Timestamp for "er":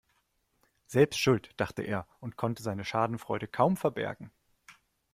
1.83-2.07